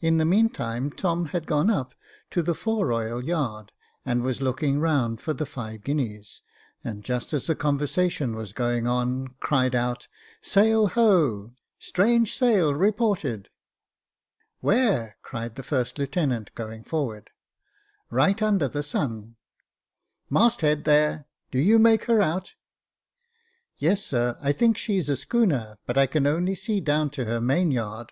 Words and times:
In 0.00 0.16
the 0.16 0.24
meantime 0.24 0.90
Tom 0.90 1.26
had 1.26 1.46
gone 1.46 1.68
up 1.68 1.92
to 2.30 2.42
the 2.42 2.54
fore 2.54 2.86
royal 2.86 3.22
yard, 3.22 3.72
and 4.02 4.22
was 4.22 4.40
looking 4.40 4.80
round 4.80 5.20
for 5.20 5.34
the 5.34 5.44
five 5.44 5.84
guineas, 5.84 6.40
and 6.82 7.04
just 7.04 7.34
as 7.34 7.46
the 7.46 7.54
conversation 7.54 8.34
was 8.34 8.54
going 8.54 8.86
on, 8.86 9.34
cried 9.40 9.74
out," 9.74 10.08
Sail 10.40 10.86
ho!"" 10.88 11.52
Strange 11.78 12.34
sail 12.34 12.72
reported." 12.72 13.50
"Where?" 14.60 15.18
cried 15.22 15.56
the 15.56 15.62
first 15.62 15.98
lieutenant, 15.98 16.54
going 16.54 16.82
forward." 16.82 17.28
Right 18.10 18.40
under 18.40 18.66
the 18.66 18.82
sun."" 18.82 19.36
Mast 20.30 20.62
head 20.62 20.84
there— 20.84 21.26
do 21.52 21.58
you 21.58 21.78
make 21.78 22.04
her 22.04 22.22
out?"" 22.22 22.54
Yes, 23.76 24.02
sir; 24.02 24.38
I 24.40 24.52
think 24.52 24.78
she's 24.78 25.10
a 25.10 25.16
schooner, 25.16 25.76
but 25.84 25.98
I 25.98 26.06
can 26.06 26.26
only 26.26 26.54
see 26.54 26.80
down 26.80 27.10
to 27.10 27.26
her 27.26 27.42
mainyard." 27.42 28.10